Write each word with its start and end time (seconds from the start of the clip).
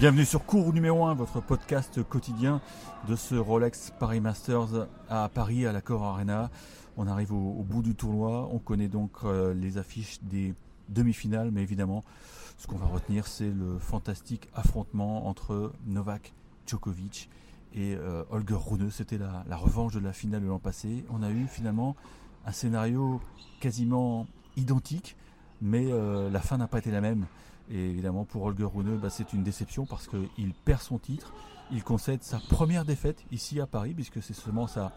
Bienvenue 0.00 0.24
sur 0.24 0.46
Cours 0.46 0.72
numéro 0.72 1.04
1, 1.04 1.12
votre 1.12 1.42
podcast 1.42 2.02
quotidien 2.02 2.62
de 3.06 3.16
ce 3.16 3.34
Rolex 3.34 3.92
Paris 4.00 4.22
Masters 4.22 4.88
à 5.10 5.28
Paris, 5.28 5.66
à 5.66 5.72
la 5.72 5.82
Core 5.82 6.04
Arena. 6.04 6.48
On 6.96 7.06
arrive 7.06 7.34
au, 7.34 7.62
bout 7.68 7.82
du 7.82 7.94
tournoi, 7.94 8.48
on 8.50 8.58
connaît 8.58 8.88
donc 8.88 9.10
euh, 9.24 9.52
les 9.52 9.76
affiches 9.76 10.18
des 10.22 10.54
demi-finales, 10.88 11.50
mais 11.50 11.60
évidemment, 11.60 12.02
ce 12.56 12.66
qu'on 12.66 12.78
va 12.78 12.86
retenir, 12.86 13.26
c'est 13.26 13.50
le 13.50 13.78
fantastique 13.78 14.48
affrontement 14.54 15.28
entre 15.28 15.70
Novak 15.86 16.32
Djokovic 16.66 17.28
et 17.74 17.94
euh, 17.94 18.24
Holger 18.30 18.56
Rune. 18.58 18.90
C'était 18.90 19.18
la, 19.18 19.44
revanche 19.54 19.92
de 19.92 20.00
la 20.00 20.14
finale 20.14 20.40
de 20.40 20.46
l'an 20.46 20.58
passé. 20.58 21.04
On 21.10 21.22
a 21.22 21.28
eu 21.28 21.46
finalement 21.46 21.94
un 22.46 22.52
scénario 22.52 23.20
quasiment 23.60 24.26
identique, 24.56 25.18
mais 25.60 25.92
euh, 25.92 26.30
la 26.30 26.40
fin 26.40 26.56
n'a 26.56 26.68
pas 26.68 26.78
été 26.78 26.90
la 26.90 27.02
même. 27.02 27.26
Et 27.70 27.90
évidemment, 27.90 28.24
pour 28.24 28.42
Holger 28.42 28.64
Rune, 28.64 28.96
bah, 28.96 29.10
c'est 29.10 29.32
une 29.32 29.44
déception 29.44 29.86
parce 29.86 30.08
qu'il 30.08 30.54
perd 30.64 30.80
son 30.80 30.98
titre. 30.98 31.32
Il 31.70 31.84
concède 31.84 32.24
sa 32.24 32.38
première 32.38 32.84
défaite 32.84 33.24
ici 33.30 33.60
à 33.60 33.66
Paris, 33.66 33.94
puisque 33.94 34.20
c'est 34.20 34.34
seulement 34.34 34.66
sa, 34.66 34.92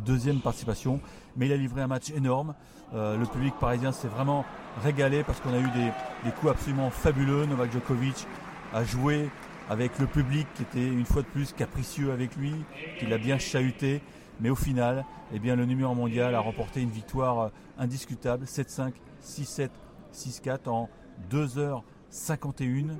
deuxième 0.00 0.40
participation. 0.40 1.00
Mais 1.36 1.46
il 1.46 1.52
a 1.52 1.56
livré 1.56 1.82
un 1.82 1.86
match 1.86 2.10
énorme. 2.10 2.54
Euh, 2.94 3.16
le 3.16 3.26
public 3.26 3.54
parisien 3.60 3.92
s'est 3.92 4.08
vraiment 4.08 4.44
régalé 4.82 5.22
parce 5.22 5.40
qu'on 5.40 5.54
a 5.54 5.60
eu 5.60 5.70
des, 5.70 6.32
coups 6.32 6.50
absolument 6.50 6.90
fabuleux. 6.90 7.46
Novak 7.46 7.72
Djokovic 7.72 8.26
a 8.74 8.82
joué 8.82 9.30
avec 9.70 9.96
le 10.00 10.08
public 10.08 10.48
qui 10.56 10.62
était 10.62 10.86
une 10.86 11.06
fois 11.06 11.22
de 11.22 11.28
plus 11.28 11.52
capricieux 11.52 12.10
avec 12.10 12.34
lui, 12.34 12.52
qu'il 12.98 13.12
a 13.12 13.18
bien 13.18 13.38
chahuté. 13.38 14.02
Mais 14.40 14.50
au 14.50 14.56
final, 14.56 15.04
eh 15.32 15.38
bien, 15.38 15.54
le 15.54 15.64
numéro 15.64 15.94
mondial 15.94 16.34
a 16.34 16.40
remporté 16.40 16.82
une 16.82 16.90
victoire 16.90 17.52
indiscutable, 17.78 18.46
7-5, 18.46 18.94
6-7, 19.22 19.70
6-4 20.12 20.68
en 20.68 20.88
2 21.30 21.58
heures 21.58 21.84
51. 22.10 22.96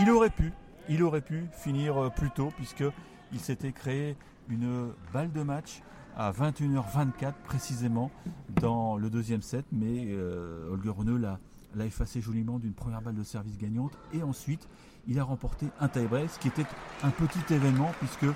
Il 0.00 0.10
aurait 0.10 0.30
pu, 1.20 1.44
finir 1.52 1.96
euh, 1.96 2.08
plus 2.10 2.30
tôt 2.30 2.50
puisque 2.56 2.84
il 3.32 3.40
s'était 3.40 3.72
créé 3.72 4.16
une 4.48 4.92
balle 5.12 5.30
de 5.32 5.42
match 5.42 5.82
à 6.16 6.32
21h24 6.32 7.32
précisément 7.44 8.10
dans 8.60 8.96
le 8.96 9.08
deuxième 9.08 9.42
set, 9.42 9.64
mais 9.72 10.06
euh, 10.08 10.70
Holger 10.70 10.92
l'a 11.74 11.86
effacé 11.86 12.20
joliment 12.20 12.58
d'une 12.58 12.74
première 12.74 13.00
balle 13.00 13.14
de 13.14 13.22
service 13.22 13.56
gagnante 13.56 13.96
et 14.12 14.22
ensuite 14.22 14.68
il 15.08 15.18
a 15.18 15.24
remporté 15.24 15.66
un 15.80 15.88
tie-break, 15.88 16.30
ce 16.30 16.38
qui 16.38 16.48
était 16.48 16.66
un 17.02 17.10
petit 17.10 17.54
événement 17.54 17.92
puisque 17.98 18.26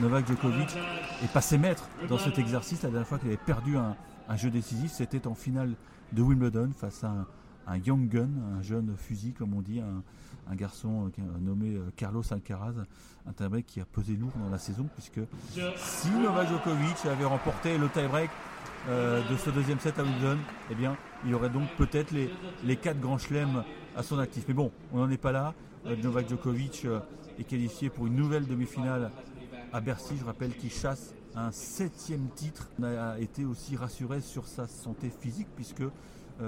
Novak 0.00 0.26
Djokovic 0.26 0.76
est 1.22 1.32
passé 1.32 1.58
maître 1.58 1.88
dans 2.08 2.18
cet 2.18 2.38
exercice. 2.38 2.82
La 2.82 2.90
dernière 2.90 3.06
fois 3.06 3.18
qu'il 3.18 3.28
avait 3.28 3.36
perdu 3.36 3.76
un, 3.76 3.96
un 4.28 4.36
jeu 4.36 4.50
décisif, 4.50 4.92
c'était 4.92 5.26
en 5.26 5.34
finale 5.34 5.74
de 6.12 6.22
Wimbledon 6.22 6.70
face 6.76 7.04
à 7.04 7.08
un, 7.08 7.26
un 7.68 7.76
young 7.76 8.08
gun, 8.08 8.28
un 8.58 8.62
jeune 8.62 8.94
fusil 8.96 9.32
comme 9.32 9.54
on 9.54 9.60
dit, 9.60 9.80
un, 9.80 10.54
garçon 10.54 11.10
euh, 11.18 11.22
nommé 11.40 11.74
euh, 11.74 11.90
Carlos 11.94 12.22
Alcaraz, 12.30 12.72
un 13.26 13.32
tie-break 13.32 13.66
qui 13.66 13.80
a 13.80 13.84
pesé 13.84 14.16
lourd 14.16 14.32
dans 14.42 14.48
la 14.48 14.58
saison 14.58 14.88
puisque 14.94 15.20
si 15.76 16.10
Novak 16.10 16.48
Djokovic 16.48 17.04
avait 17.04 17.26
remporté 17.26 17.76
le 17.76 17.88
tie-break 17.90 18.30
euh, 18.88 19.20
de 19.28 19.36
ce 19.36 19.50
deuxième 19.50 19.78
set 19.78 19.98
à 19.98 20.02
Wimbledon, 20.02 20.38
eh 20.70 20.74
bien 20.74 20.96
il 21.26 21.34
aurait 21.34 21.50
donc 21.50 21.68
peut-être 21.76 22.12
les, 22.12 22.76
quatre 22.76 22.98
grands 22.98 23.18
chelems 23.18 23.62
à 23.94 24.02
son 24.02 24.18
actif. 24.18 24.44
Mais 24.48 24.54
bon, 24.54 24.72
on 24.92 24.98
n'en 24.98 25.10
est 25.10 25.18
pas 25.18 25.32
là. 25.32 25.52
Novak 26.02 26.28
Djokovic 26.28 26.86
est 27.38 27.44
qualifié 27.44 27.90
pour 27.90 28.06
une 28.06 28.16
nouvelle 28.16 28.46
demi-finale 28.46 29.10
à 29.72 29.80
Bercy. 29.80 30.14
Je 30.18 30.24
rappelle 30.24 30.54
qu'il 30.56 30.70
chasse 30.70 31.14
un 31.34 31.50
septième 31.50 32.28
titre. 32.34 32.68
On 32.78 32.84
a 32.84 33.18
été 33.18 33.44
aussi 33.44 33.76
rassuré 33.76 34.20
sur 34.22 34.46
sa 34.46 34.66
santé 34.66 35.10
physique 35.10 35.48
puisque 35.54 35.82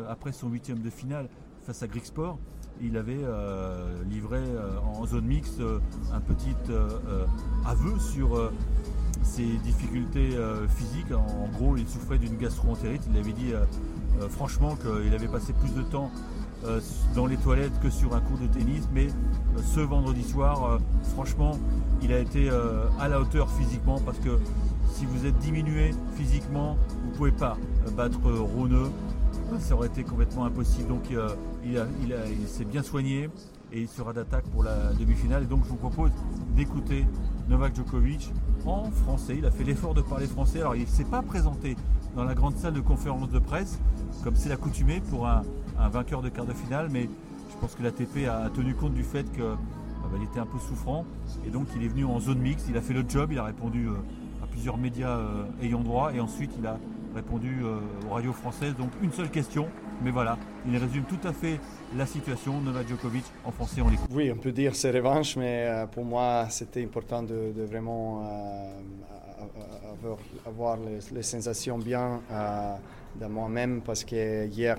après 0.09 0.33
son 0.33 0.49
huitième 0.49 0.81
de 0.81 0.91
finale 0.91 1.29
face 1.67 1.83
à 1.83 1.87
Sport, 2.03 2.39
il 2.83 2.97
avait 2.97 3.23
euh, 3.23 4.03
livré 4.11 4.39
euh, 4.39 4.79
en 4.95 5.07
zone 5.07 5.27
mixte 5.27 5.61
un 6.13 6.21
petit 6.21 6.55
aveu 7.67 7.99
sur 7.99 8.51
ses 9.23 9.47
difficultés 9.59 10.37
physiques. 10.77 11.13
En, 11.13 11.49
gros, 11.59 11.77
il 11.77 11.87
souffrait 11.87 12.19
d'une 12.19 12.37
gastro-entérite. 12.37 13.03
Il 13.11 13.19
avait 13.19 13.33
dit 13.33 13.53
franchement 14.31 14.77
qu'il 14.77 15.13
avait 15.15 15.29
passé 15.29 15.53
plus 15.53 15.75
de 15.75 15.83
temps 15.83 16.11
dans 17.15 17.27
les 17.27 17.37
toilettes 17.37 17.79
que 17.81 17.91
sur 17.91 18.15
un 18.15 18.21
cours 18.21 18.39
de 18.39 18.47
tennis. 18.47 18.89
Mais 18.95 19.09
ce 19.75 19.81
vendredi 19.81 20.23
soir, 20.23 20.79
franchement, 21.13 21.59
il 22.03 22.13
a 22.13 22.19
été 22.19 22.51
à 22.99 23.09
la 23.09 23.21
hauteur 23.21 23.51
physiquement 23.51 24.01
parce 24.01 24.19
que 24.19 24.39
si 24.93 25.07
vous 25.07 25.27
êtes 25.27 25.39
diminué 25.39 25.93
physiquement, 26.15 26.77
vous 27.03 27.11
ne 27.11 27.17
pouvez 27.17 27.33
pas 27.33 27.57
battre 27.97 28.19
Roneux 28.31 28.91
ça 29.59 29.75
aurait 29.75 29.89
été 29.89 30.05
complètement 30.05 30.45
impossible. 30.45 30.89
Donc 30.89 31.11
euh, 31.11 31.29
il, 31.65 32.49
s'est 32.49 32.65
bien 32.65 32.83
soigné 32.83 33.29
et 33.73 33.81
il 33.81 33.89
sera 33.89 34.13
d'attaque 34.13 34.45
pour 34.47 34.63
la 34.63 34.93
demi-finale. 34.99 35.45
Et 35.45 35.47
donc 35.47 35.65
je 35.65 35.71
vous 35.71 35.77
propose 35.77 36.11
d'écouter 36.55 37.07
Novak 37.49 37.75
Djokovic 37.75 38.33
en 38.67 38.91
français. 38.91 39.37
Il 39.39 39.47
a 39.47 39.51
fait 39.51 39.65
l'effort 39.65 39.95
de 39.95 40.03
parler 40.03 40.27
français. 40.27 40.61
Alors 40.61 40.77
il 40.77 40.83
ne 40.83 40.87
s'est 40.87 41.05
pas 41.05 41.23
présenté 41.23 41.77
dans 42.15 42.25
la 42.25 42.35
grande 42.35 42.57
salle 42.57 42.75
de 42.75 42.81
conférence 42.81 43.31
de 43.31 43.39
presse, 43.39 43.79
comme 44.25 44.37
c'est 44.37 44.49
l'accoutumé 44.49 45.01
pour 45.01 45.29
un, 45.29 45.43
vainqueur 45.91 46.21
de 46.21 46.29
quart 46.29 46.45
de 46.45 46.53
finale, 46.53 46.89
mais 46.91 47.09
je 47.51 47.57
pense 47.59 47.75
que 47.75 47.83
l'ATP 47.83 48.29
a 48.29 48.51
tenu 48.51 48.75
compte 48.75 48.93
du 48.93 49.03
fait 49.03 49.25
qu'il 49.33 49.43
bah, 49.43 50.19
était 50.23 50.41
un 50.41 50.47
peu 50.47 50.59
souffrant. 50.59 51.07
Et 51.47 51.51
donc 51.51 51.69
il 51.77 51.85
est 51.85 51.89
venu 51.89 52.05
en 52.05 52.21
zone 52.21 52.39
mixte, 52.39 52.67
il 52.69 52.77
a 52.77 52.83
fait 52.83 52.93
le 52.93 53.05
job, 53.09 53.31
il 53.33 53.39
a 53.39 53.45
répondu 53.45 53.87
euh, 53.89 53.95
à 54.43 54.47
plusieurs 54.47 54.77
médias 54.77 55.17
euh, 55.17 55.45
ayant 55.63 55.81
droit, 55.81 56.13
et 56.13 56.21
ensuite 56.21 56.51
il 56.59 56.67
a 56.67 56.79
répondu 57.15 57.61
euh, 57.63 57.79
aux 58.07 58.15
radios 58.15 58.33
françaises. 58.33 58.75
Donc 58.77 58.91
une 59.03 59.13
seule 59.13 59.31
question, 59.31 59.69
mais 60.03 60.11
voilà, 60.11 60.39
il 60.67 60.77
résume 60.77 61.05
tout 61.05 61.19
à 61.27 61.33
fait 61.33 61.61
la 61.97 62.07
situation. 62.07 62.61
Novak 62.61 62.89
Djokovic 62.89 63.25
en 63.45 63.51
français, 63.51 63.81
on 63.81 63.89
l'écoute. 63.89 64.11
Oui, 64.13 64.31
on 64.33 64.39
peut 64.39 64.53
dire 64.53 64.75
c'est 64.75 64.91
revanche, 64.91 65.37
mais 65.37 65.67
euh, 65.67 65.87
pour 65.87 66.05
moi 66.05 66.47
c'était 66.51 66.83
important 66.83 67.23
de, 67.23 67.53
vraiment 67.65 68.25
euh, 70.05 70.15
avoir, 70.47 70.79
les, 71.13 71.23
sensations 71.23 71.79
bien 71.79 72.21
de 73.21 73.27
moi-même 73.27 73.83
parce 73.83 74.05
que 74.05 74.47
hier, 74.47 74.79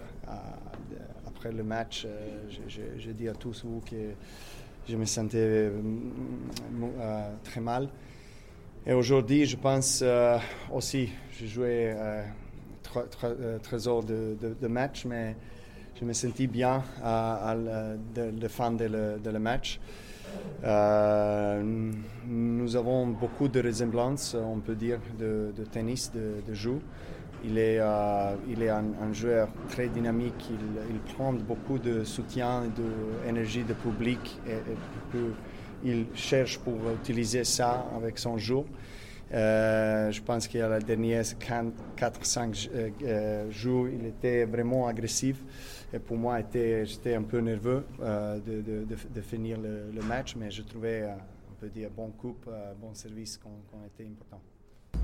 après 1.27 1.51
le 1.51 1.63
match, 1.63 2.07
j'ai 2.67 3.13
dit 3.13 3.27
à 3.27 3.33
tous 3.33 3.63
vous 3.65 3.81
que 3.81 4.13
je 4.87 4.95
me 4.95 5.05
sentais 5.05 5.71
très 7.43 7.61
mal. 7.61 7.89
Et 8.83 8.93
aujourd'hui, 8.93 9.45
je 9.45 9.57
pense 9.57 9.99
euh, 10.01 10.39
aussi, 10.73 11.11
j'ai 11.37 11.45
joué 11.45 11.93
euh, 11.95 12.23
trois 13.61 13.87
heures 13.87 14.01
de, 14.01 14.35
de, 14.59 14.67
match, 14.67 15.05
mais 15.05 15.35
je 15.99 16.03
me 16.03 16.13
sentis 16.13 16.47
bien 16.47 16.83
à, 17.03 17.55
de, 18.15 18.31
de 18.31 18.47
fin 18.47 18.71
de 18.71 18.85
le, 18.85 19.39
match. 19.39 19.79
Euh, 20.63 21.91
nous 22.25 22.75
avons 22.75 23.05
beaucoup 23.05 23.47
de 23.47 23.61
ressemblances, 23.61 24.35
on 24.35 24.59
peut 24.59 24.75
dire, 24.75 24.97
de, 25.19 25.53
tennis, 25.71 26.11
de, 26.11 26.41
de 26.47 26.53
jeu. 26.55 26.79
Il 27.45 27.59
est, 27.59 27.79
il 28.49 28.63
est 28.63 28.69
un, 28.69 29.13
joueur 29.13 29.49
très 29.69 29.89
dynamique, 29.89 30.49
il, 30.49 30.95
il, 30.95 31.13
prend 31.13 31.33
beaucoup 31.33 31.77
de 31.77 32.03
soutien 32.03 32.63
et 32.63 33.27
d'énergie 33.27 33.63
de 33.63 33.73
public 33.73 34.39
et, 34.47 34.53
et 34.53 35.17
il 35.83 36.05
cherche 36.15 36.59
pour 36.59 36.75
utiliser 36.91 37.43
ça 37.43 37.85
avec 37.95 38.17
son 38.19 38.37
jeu. 38.37 38.63
Euh, 39.33 40.11
je 40.11 40.21
pense 40.21 40.47
qu'à 40.47 40.67
la 40.67 40.79
dernière 40.79 41.23
4-5 41.23 42.69
euh, 42.73 42.89
euh, 43.03 43.51
jours, 43.51 43.87
il 43.87 44.05
était 44.05 44.45
vraiment 44.45 44.87
agressif. 44.87 45.37
Et 45.93 45.99
pour 45.99 46.17
moi, 46.17 46.39
j'étais 46.53 47.15
un 47.15 47.23
peu 47.23 47.39
nerveux 47.39 47.85
de, 47.99 49.21
finir 49.21 49.57
le, 49.59 50.01
match, 50.01 50.35
mais 50.35 50.49
je 50.49 50.61
trouvais, 50.61 51.05
on 51.49 51.55
peut 51.55 51.69
dire, 51.69 51.89
bon 51.89 52.11
coupe, 52.11 52.49
bon 52.79 52.93
service 52.93 53.37
qui 53.37 53.45
ont, 53.47 53.85
été 53.85 54.09
importants. 54.09 54.41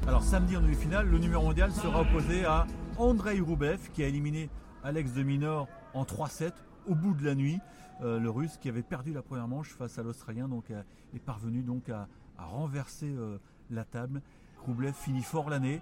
Alors 0.08 0.24
samedi 0.24 0.56
en 0.56 0.62
demi-finale, 0.62 1.08
le 1.08 1.18
numéro 1.18 1.44
mondial 1.44 1.72
sera 1.72 2.02
opposé 2.02 2.46
à 2.46 2.66
Andrei 2.98 3.40
Roubev 3.40 3.90
qui 3.94 4.04
a 4.04 4.08
éliminé 4.08 4.50
Alex 4.84 5.14
de 5.14 5.24
Minor 5.24 5.68
en 5.94 6.04
3-7 6.04 6.52
au 6.88 6.96
bout 6.96 7.14
de 7.14 7.26
la 7.26 7.36
nuit. 7.36 7.60
Euh, 8.02 8.20
le 8.20 8.30
Russe 8.30 8.58
qui 8.58 8.70
avait 8.70 8.84
perdu 8.84 9.14
la 9.14 9.22
première 9.22 9.48
manche 9.48 9.74
face 9.74 9.98
à 9.98 10.04
l'Australien 10.04 10.48
donc 10.48 10.70
euh, 10.70 10.84
est 11.16 11.20
parvenu 11.20 11.64
donc 11.64 11.90
à, 11.90 12.08
renverser 12.38 13.10
euh, 13.10 13.40
la 13.72 13.84
table. 13.84 14.22
Roublev 14.66 14.94
finit 14.94 15.24
fort 15.24 15.50
l'année, 15.50 15.82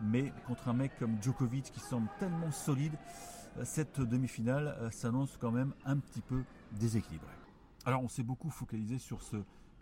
mais 0.00 0.32
contre 0.46 0.68
un 0.68 0.72
mec 0.72 0.92
comme 0.98 1.20
Djokovic 1.20 1.64
qui 1.72 1.80
semble 1.80 2.08
tellement 2.20 2.50
solide, 2.52 2.94
cette 3.64 4.00
demi-finale 4.00 4.76
s'annonce 4.92 5.36
quand 5.38 5.50
même 5.50 5.72
un 5.86 5.96
petit 5.96 6.20
peu 6.20 6.42
déséquilibrée. 6.72 7.26
Alors 7.86 8.02
on 8.02 8.08
s'est 8.08 8.22
beaucoup 8.22 8.50
focalisé 8.50 8.98
sur 8.98 9.22
ce 9.22 9.36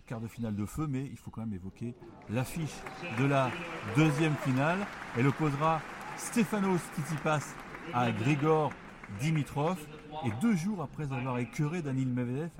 quart 0.06 0.20
de 0.20 0.29
finale 0.29 0.55
de 0.55 0.67
feu, 0.67 0.87
mais 0.88 1.05
il 1.06 1.17
faut 1.17 1.31
quand 1.31 1.41
même 1.41 1.55
évoquer 1.55 1.94
l'affiche 2.31 2.75
de 3.19 3.25
la 3.25 3.50
deuxième 3.97 4.35
finale. 4.37 4.79
Elle 5.17 5.27
opposera 5.27 5.81
Stefanos 6.17 6.81
Tsitsipas 6.94 7.55
à 7.93 8.12
Grigor 8.12 8.73
Dimitrov. 9.20 9.79
Et 10.23 10.31
deux 10.41 10.55
jours 10.55 10.81
après 10.81 11.13
avoir 11.13 11.39
écœuré 11.39 11.83
Daniel 11.83 12.09
Medvedev, 12.09 12.51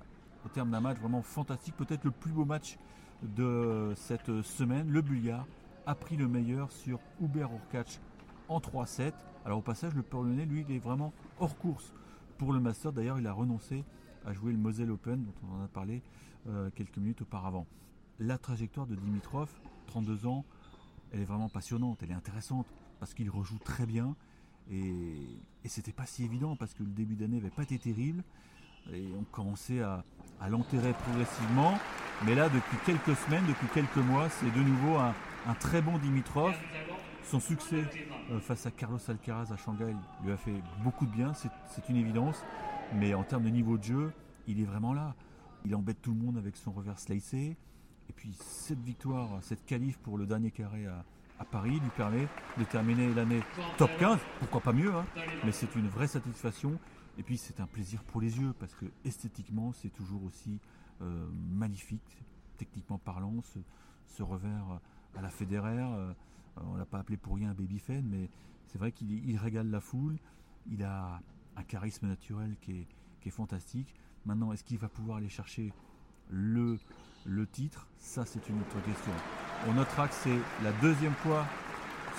au 0.45 0.49
terme 0.49 0.71
d'un 0.71 0.81
match 0.81 0.99
vraiment 0.99 1.23
fantastique, 1.23 1.77
peut-être 1.77 2.05
le 2.05 2.11
plus 2.11 2.33
beau 2.33 2.45
match 2.45 2.77
de 3.23 3.93
cette 3.97 4.43
semaine, 4.43 4.91
le 4.91 5.01
Bulgare 5.01 5.47
a 5.87 5.95
pris 5.95 6.17
le 6.17 6.29
meilleur 6.29 6.71
sur 6.73 6.99
Uber 7.21 7.47
Urkac 7.53 8.01
en 8.49 8.59
3-7. 8.59 9.13
Alors 9.47 9.59
au 9.59 9.63
passage, 9.63 9.95
le 9.95 10.03
Polonais, 10.03 10.45
lui, 10.45 10.65
il 10.69 10.75
est 10.75 10.79
vraiment 10.79 11.13
hors 11.39 11.57
course 11.57 11.93
pour 12.39 12.53
le 12.53 12.61
Master. 12.61 12.93
D'ailleurs, 12.93 13.19
il 13.19 13.27
a 13.27 13.33
renoncé 13.33 13.85
à 14.27 14.33
jouer 14.33 14.53
le 14.53 14.59
Moselle 14.59 14.91
Open 14.91 15.25
dont 15.25 15.35
on 15.49 15.61
en 15.61 15.65
a 15.65 15.69
parlé 15.69 16.03
euh, 16.49 16.71
quelques 16.75 16.99
minutes 16.99 17.23
auparavant. 17.23 17.67
La 18.19 18.37
trajectoire 18.37 18.87
de 18.87 18.95
Dimitrov, 18.95 19.51
32 19.87 20.27
ans, 20.27 20.45
elle 21.13 21.21
est 21.21 21.25
vraiment 21.25 21.49
passionnante, 21.49 22.03
elle 22.03 22.11
est 22.11 22.15
intéressante 22.15 22.67
parce 23.01 23.15
qu'il 23.15 23.31
rejoue 23.31 23.59
très 23.59 23.87
bien 23.87 24.17
et, 24.71 25.39
c'était 25.67 25.93
pas 25.93 26.07
si 26.07 26.25
évident 26.25 26.57
parce 26.57 26.75
que 26.75 26.83
le 26.83 26.91
début 26.91 27.15
d'année 27.15 27.37
n'avait 27.37 27.51
pas 27.51 27.63
été 27.63 27.79
terrible 27.79 28.23
et 28.93 29.05
on 29.19 29.25
commençait 29.25 29.81
à, 29.81 30.05
l'enterrer 30.49 30.93
progressivement. 30.93 31.79
Mais 32.27 32.35
là, 32.35 32.51
depuis 32.51 32.77
quelques 32.85 33.17
semaines, 33.17 33.45
depuis 33.47 33.67
quelques 33.73 33.97
mois, 33.97 34.29
c'est 34.29 34.51
de 34.51 34.61
nouveau 34.61 34.97
un, 34.97 35.55
très 35.55 35.81
bon 35.81 35.97
Dimitrov. 35.99 36.55
Son 37.23 37.41
succès 37.41 37.85
euh, 38.31 38.39
face 38.41 38.67
à 38.67 38.71
Carlos 38.71 38.99
Alcaraz 39.09 39.51
à 39.51 39.57
Shanghai 39.57 39.95
lui 40.23 40.33
a 40.33 40.37
fait 40.37 40.63
beaucoup 40.83 41.07
de 41.07 41.11
bien, 41.11 41.33
c'est 41.33 41.89
une 41.89 41.97
évidence. 41.97 42.45
Mais 42.95 43.15
en 43.15 43.25
termes 43.25 43.45
de 43.45 43.49
niveau 43.49 43.79
de 43.79 43.85
jeu, 43.85 44.13
il 44.47 44.61
est 44.61 44.65
vraiment 44.65 44.93
là. 44.93 45.15
Il 45.65 45.75
embête 45.75 46.03
tout 46.03 46.13
le 46.13 46.19
monde 46.19 46.37
avec 46.37 46.57
son 46.57 46.71
revers 46.73 46.99
slicé. 46.99 47.57
Et 48.11 48.13
puis 48.13 48.35
cette 48.39 48.81
victoire, 48.81 49.39
cette 49.41 49.65
qualif 49.65 49.97
pour 49.99 50.19
le 50.19 50.27
dernier 50.27 50.51
carré 50.51 50.87
à, 50.87 51.05
Paris 51.45 51.81
lui 51.81 51.91
permet 51.97 52.29
de 52.59 52.65
terminer 52.65 53.13
l'année 53.15 53.41
top 53.77 53.91
15, 53.99 54.19
pourquoi 54.39 54.61
pas 54.61 54.73
mieux, 54.73 54.95
hein. 54.95 55.05
mais 55.45 55.53
c'est 55.53 55.75
une 55.75 55.89
vraie 55.89 56.07
satisfaction. 56.07 56.79
Et 57.19 57.23
puis 57.23 57.39
c'est 57.39 57.61
un 57.61 57.67
plaisir 57.67 58.03
pour 58.05 58.21
les 58.21 58.39
yeux 58.39 58.53
parce 58.59 58.75
que 58.75 58.87
esthétiquement 59.05 59.73
c'est 59.73 59.91
toujours 59.91 60.25
aussi 60.25 60.59
euh, 61.01 61.27
magnifique, 61.51 62.19
techniquement 62.57 62.99
parlant, 62.99 63.43
ce, 64.07 64.23
revers 64.23 64.81
à 65.17 65.23
la 65.23 65.29
Federer. 65.29 65.79
Euh, 65.81 66.13
on 66.57 66.77
l'a 66.77 66.87
pas 66.87 66.99
appelé 66.99 67.17
pour 67.17 67.37
rien 67.37 67.53
Baby 67.53 67.79
Fan, 67.79 68.05
mais 68.05 68.31
c'est 68.67 68.79
vrai 68.79 68.93
qu'il 68.93 69.37
régale 69.37 69.71
la 69.71 69.81
foule. 69.81 70.19
Il 70.67 70.83
a 70.83 71.21
un 71.57 71.63
charisme 71.63 72.07
naturel 72.07 72.57
qui 72.61 72.87
est, 73.27 73.31
fantastique. 73.31 73.95
Maintenant, 74.27 74.53
est-ce 74.53 74.63
qu'il 74.65 74.77
va 74.77 74.89
pouvoir 74.91 75.17
aller 75.17 75.31
chercher 75.31 75.73
le 76.29 76.79
titre? 77.51 77.89
Ça, 77.99 78.27
c'est 78.27 78.49
une 78.51 78.61
autre 78.61 78.85
question. 78.85 79.13
On 79.67 79.73
notera 79.73 80.09
que 80.09 80.15
c'est 80.15 80.39
la 80.63 80.73
deuxième 80.83 81.15
fois 81.15 81.47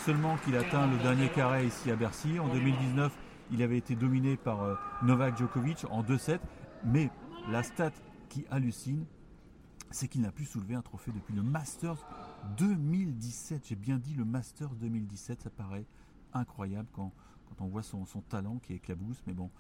seulement 0.04 0.36
qu'il 0.38 0.56
atteint 0.58 0.88
le 0.88 0.98
dernier 0.98 1.30
carré 1.30 1.68
ici 1.68 1.92
à 1.92 1.96
Bercy. 1.96 2.40
En 2.40 2.48
2019, 2.48 3.16
il 3.52 3.62
avait 3.62 3.78
été 3.78 3.96
dominé 3.96 4.36
par 4.36 4.64
euh, 4.64 4.76
Novak 5.04 5.38
Djokovic 5.38 5.86
en 5.92 6.02
2-7. 6.02 6.40
Mais 6.86 7.12
la 7.52 7.62
stat 7.62 7.92
qui 8.30 8.46
hallucine, 8.50 9.06
c'est 9.92 10.08
qu'il 10.08 10.22
n'a 10.22 10.32
plus 10.32 10.46
soulevé 10.46 10.74
un 10.74 10.82
trophée 10.82 11.12
depuis 11.12 11.36
le 11.36 11.44
Masters 11.44 12.04
2017. 12.58 13.68
J'ai 13.68 13.76
bien 13.76 13.98
dit 13.98 14.16
le 14.16 14.26
Masters 14.26 14.74
2017, 14.76 15.44
ça 15.44 15.50
paraît 15.52 15.86
incroyable 16.34 16.88
quand, 16.94 17.12
on 17.60 17.68
voit 17.68 17.84
son, 17.84 18.06
talent 18.28 18.58
qui 18.58 18.74
éclabousse. 18.74 19.22
Mais 19.28 19.34
bon, 19.34 19.52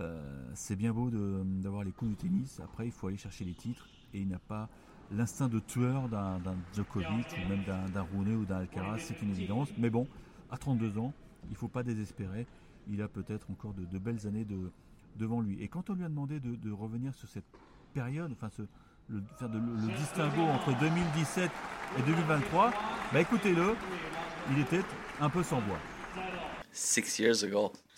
euh, 0.00 0.50
c'est 0.54 0.76
bien 0.76 0.92
beau 0.92 1.10
d'avoir 1.10 1.82
les 1.82 1.92
coups 1.92 2.10
de 2.10 2.16
tennis. 2.16 2.60
Après, 2.62 2.86
il 2.86 2.92
faut 2.92 3.06
aller 3.06 3.16
chercher 3.16 3.46
les 3.46 3.54
titres. 3.54 3.88
Et 4.12 4.20
il 4.20 4.28
n'a 4.28 4.38
pas 4.38 4.68
l'instinct 5.10 5.48
de 5.48 5.58
tueur 5.58 6.08
d'un 6.08 6.40
Djokovic 6.74 7.26
ou 7.44 7.48
même 7.48 7.64
d'un 7.64 8.02
Rooney 8.14 8.34
ou 8.34 8.44
d'un 8.44 8.58
Alcaraz, 8.58 8.98
c'est 8.98 9.20
une 9.22 9.30
évidence. 9.30 9.68
Mais 9.78 9.90
bon, 9.90 10.06
à 10.50 10.56
32 10.56 10.98
ans, 10.98 11.12
il 11.44 11.50
ne 11.50 11.56
faut 11.56 11.68
pas 11.68 11.82
désespérer 11.82 12.46
il 12.88 13.02
a 13.02 13.08
peut-être 13.08 13.50
encore 13.50 13.74
de, 13.74 13.98
belles 13.98 14.26
années 14.26 14.44
de, 14.44 14.70
devant 15.16 15.40
lui. 15.40 15.62
Et 15.62 15.68
quand 15.68 15.90
on 15.90 15.94
lui 15.94 16.04
a 16.04 16.08
demandé 16.08 16.40
de, 16.40 16.72
revenir 16.72 17.14
sur 17.14 17.28
cette 17.28 17.44
période, 17.94 18.32
enfin 18.32 18.50
le, 19.08 19.22
faire 19.38 19.48
le, 19.48 19.92
distinguo 19.96 20.42
entre 20.42 20.78
2017 20.78 21.50
et 21.98 22.02
2023, 22.02 22.72
bah 23.12 23.20
écoutez-le, 23.20 23.74
il 24.52 24.58
était 24.60 24.82
un 25.20 25.30
peu 25.30 25.42
sans 25.42 25.60
voix. 25.60 25.78
Six 26.72 27.22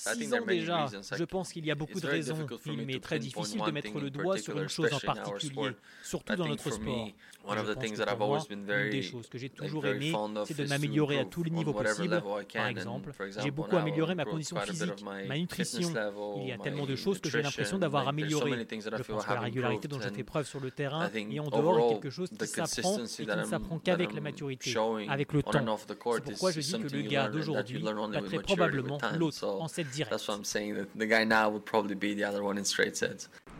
ans 0.08 0.46
déjà, 0.46 0.86
je 1.16 1.24
pense 1.24 1.52
qu'il 1.52 1.66
y 1.66 1.70
a 1.70 1.74
beaucoup 1.74 2.00
de 2.00 2.06
raisons. 2.06 2.46
Il 2.66 2.86
m'est 2.86 3.00
très 3.00 3.18
difficile 3.18 3.62
de 3.64 3.70
mettre 3.70 3.98
le 3.98 4.10
doigt 4.10 4.38
sur 4.38 4.58
une 4.58 4.68
chose 4.68 4.92
en 4.92 5.00
particulier, 5.00 5.70
surtout 6.02 6.36
dans 6.36 6.48
notre 6.48 6.70
sport. 6.70 7.08
Je 7.44 8.14
pense 8.14 8.46
que 8.46 8.52
une 8.52 8.90
des 8.90 9.02
choses 9.02 9.28
que 9.28 9.38
j'ai 9.38 9.48
toujours 9.48 9.86
aimé, 9.86 10.12
c'est 10.46 10.56
de 10.56 10.68
m'améliorer 10.68 11.18
à 11.18 11.24
tous 11.24 11.42
les 11.42 11.50
niveaux 11.50 11.72
possibles. 11.72 12.22
Par 12.52 12.66
exemple, 12.66 13.10
j'ai 13.42 13.50
beaucoup 13.50 13.76
amélioré 13.76 14.14
ma 14.14 14.24
condition 14.24 14.56
physique, 14.60 15.04
ma 15.04 15.36
nutrition. 15.36 15.92
Il 16.38 16.48
y 16.48 16.52
a 16.52 16.58
tellement 16.58 16.86
de 16.86 16.96
choses 16.96 17.20
que 17.20 17.28
j'ai 17.28 17.42
l'impression 17.42 17.78
d'avoir 17.78 18.08
amélioré. 18.08 18.50
Je 18.70 19.02
pense 19.02 19.24
que 19.24 19.32
la 19.32 19.40
régularité 19.40 19.88
dont 19.88 20.00
je 20.00 20.08
fais 20.08 20.22
preuve 20.24 20.46
sur 20.46 20.60
le 20.60 20.70
terrain 20.70 21.10
et 21.12 21.40
en 21.40 21.48
dehors 21.48 21.78
est 21.78 21.94
quelque 21.94 22.10
chose 22.10 22.30
qui 22.30 22.46
s'apprend 22.46 22.98
et 22.98 23.06
qui 23.06 23.26
ne 23.26 23.44
s'apprend 23.44 23.78
qu'avec 23.78 24.12
la 24.12 24.20
maturité, 24.20 24.74
avec 25.08 25.32
le 25.32 25.42
temps. 25.42 25.78
C'est 25.78 26.24
pourquoi 26.24 26.52
je 26.52 26.60
dis 26.60 26.78
que 26.78 26.94
le 26.94 27.02
gars 27.02 27.28
d'aujourd'hui 27.28 27.82
battrait 27.82 28.38
probablement 28.38 28.98
l'autre 29.16 29.44
en 29.44 29.68
cette 29.68 29.91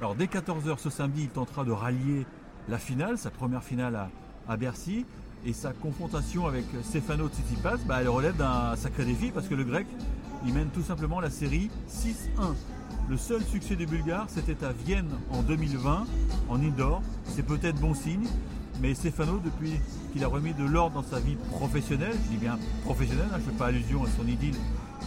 Alors 0.01 0.15
dès 0.15 0.27
14h 0.27 0.79
ce 0.79 0.91
samedi, 0.91 1.25
il 1.25 1.29
tentera 1.29 1.65
de 1.65 1.73
rallier 1.73 2.27
la 2.69 2.79
finale, 2.79 3.19
sa 3.19 3.31
première 3.31 3.63
finale 3.63 3.97
à, 3.97 4.11
à 4.49 4.57
Bercy. 4.57 5.05
Et 5.45 5.53
sa 5.53 5.73
confrontation 5.73 6.47
avec 6.47 6.65
Stefano 6.85 7.29
Tsitsipas, 7.29 7.79
bah, 7.85 7.99
elle 8.01 8.09
relève 8.09 8.37
d'un 8.37 8.77
sacré 8.77 9.05
défi 9.05 9.33
parce 9.33 9.49
que 9.49 9.55
le 9.55 9.65
grec, 9.65 9.87
il 10.47 10.55
mène 10.55 10.69
tout 10.69 10.83
simplement 10.83 11.21
la 11.21 11.31
série 11.31 11.69
6-1. 11.91 12.55
Le 13.11 13.17
seul 13.17 13.43
succès 13.43 13.75
des 13.75 13.87
Bulgares, 13.87 14.27
c'était 14.29 14.65
à 14.65 14.73
Vienne 14.73 15.11
en 15.33 15.43
2020, 15.43 16.07
en 16.49 16.61
indoor. 16.61 17.03
C'est 17.25 17.45
peut-être 17.45 17.81
bon 17.81 17.93
signe, 17.93 18.27
mais 18.81 18.95
Stefano, 18.95 19.41
depuis 19.45 19.81
qu'il 20.13 20.23
a 20.23 20.29
remis 20.29 20.55
de 20.55 20.65
l'ordre 20.65 21.03
dans 21.03 21.09
sa 21.09 21.19
vie 21.19 21.37
professionnelle, 21.51 22.15
je 22.25 22.31
dis 22.31 22.37
bien 22.37 22.59
professionnelle, 22.85 23.27
hein, 23.33 23.39
je 23.41 23.47
ne 23.47 23.51
fais 23.51 23.59
pas 23.59 23.67
allusion 23.67 24.05
à 24.05 24.09
son 24.17 24.27
idylle 24.27 24.57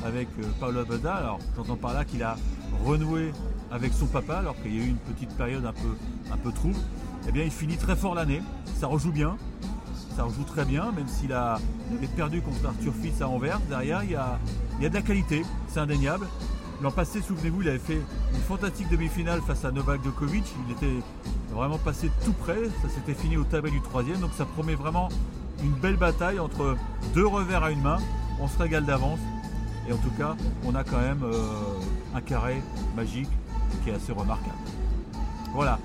avec 0.06 0.28
euh, 0.40 0.44
Paolo 0.60 0.82
Abada, 0.82 1.16
alors 1.16 1.40
j'entends 1.56 1.76
par 1.76 1.94
là 1.94 2.06
qu'il 2.06 2.22
a 2.24 2.38
renoué 2.86 3.32
avec 3.72 3.92
son 3.92 4.06
papa 4.06 4.38
alors 4.38 4.56
qu'il 4.62 4.76
y 4.76 4.80
a 4.80 4.84
eu 4.84 4.90
une 4.90 4.98
petite 4.98 5.36
période 5.36 5.66
un 5.66 5.74
peu, 6.38 6.52
trouble. 6.52 6.76
Eh 7.28 7.32
bien 7.32 7.44
il 7.44 7.52
finit 7.52 7.78
très 7.78 7.96
fort 7.96 8.14
l'année, 8.14 8.42
ça 8.80 8.86
rejoue 8.88 9.12
bien, 9.12 9.36
ça 10.16 10.24
rejoue 10.24 10.44
très 10.44 10.64
bien, 10.64 10.92
même 10.92 11.08
s'il 11.08 11.34
a, 11.34 11.60
perdu 12.16 12.42
contre 12.42 12.68
Arthur 12.68 12.94
Fils 13.02 13.22
à 13.22 13.28
Anvers, 13.28 13.60
derrière 13.68 14.04
il 14.04 14.12
y 14.12 14.16
a, 14.16 14.40
de 14.80 14.94
la 14.94 15.02
qualité, 15.02 15.44
c'est 15.68 15.80
indéniable. 15.80 16.28
L'an 16.84 16.92
passé, 16.92 17.22
souvenez-vous, 17.22 17.62
il 17.62 17.70
avait 17.70 17.80
fait 17.80 18.02
une 18.34 18.42
fantastique 18.42 18.90
demi-finale 18.90 19.42
face 19.42 19.66
à 19.66 19.72
Novak 19.72 20.04
Djokovic, 20.04 20.46
il 20.68 20.74
était 20.74 21.04
vraiment 21.52 21.78
passé 21.78 22.12
tout 22.24 22.34
près, 22.34 22.66
ça 22.84 22.90
s'était 22.90 23.14
fini 23.14 23.38
au 23.38 23.44
tableau 23.44 23.72
du 23.72 23.82
troisième, 23.82 24.20
donc 24.20 24.32
ça 24.38 24.46
promet 24.46 24.76
vraiment 24.76 25.10
une 25.64 25.72
belle 25.72 25.96
bataille 25.96 26.40
entre 26.40 26.76
deux 27.14 27.26
revers 27.26 27.64
à 27.64 27.72
une 27.72 27.82
main, 27.82 27.98
on 28.40 28.48
se 28.48 28.58
régale 28.58 28.86
d'avance, 28.86 29.20
et 29.88 29.94
en 29.94 29.98
tout 29.98 30.12
cas, 30.18 30.36
on 30.66 30.76
a 30.76 30.84
quand 30.84 31.00
même 31.00 31.24
euh, 31.24 31.36
un 32.16 32.22
carré 32.22 32.62
magique 32.96 33.30
qui 33.84 33.90
est 33.90 33.94
assez 33.94 34.12
remarquable. 34.12 34.56
Voilà, 35.54 35.80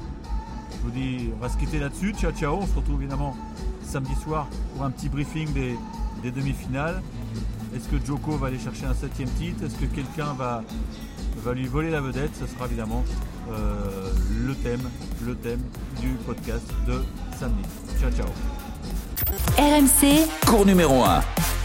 je 0.72 0.78
vous 0.82 0.90
dis, 0.90 1.30
on 1.36 1.40
va 1.40 1.48
se 1.48 1.56
quitter 1.58 1.78
là-dessus. 1.78 2.14
Ciao, 2.14 2.32
ciao. 2.32 2.56
On 2.56 2.66
se 2.66 2.74
retrouve 2.74 3.00
évidemment 3.00 3.36
samedi 3.84 4.14
soir 4.14 4.48
pour 4.74 4.84
un 4.84 4.90
petit 4.90 5.08
briefing 5.08 5.52
des, 5.52 6.30
demi-finales. 6.30 7.02
Est-ce 7.74 7.88
que 7.88 8.04
Joko 8.04 8.32
va 8.32 8.48
aller 8.48 8.58
chercher 8.58 8.86
un 8.86 8.94
septième 8.94 9.28
titre? 9.30 9.64
Est-ce 9.64 9.76
que 9.76 9.86
quelqu'un 9.86 10.32
va, 10.34 10.62
va 11.44 11.52
lui 11.52 11.66
voler 11.66 11.90
la 11.90 12.00
vedette? 12.00 12.32
Ce 12.38 12.46
sera 12.46 12.66
évidemment 12.66 13.04
euh, 13.50 14.10
le 14.46 14.54
thème, 14.54 14.88
le 15.24 15.34
thème 15.34 15.62
du 16.00 16.08
podcast 16.26 16.66
de 16.86 17.02
samedi. 17.38 17.62
Ciao, 18.00 18.10
ciao. 18.10 18.26
RMC, 19.58 20.26
cours 20.46 20.66
numéro 20.66 21.04
1. 21.04 21.59